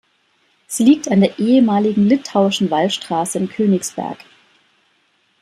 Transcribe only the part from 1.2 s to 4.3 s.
der ehemaligen Litauischen Wallstraße in Königsberg.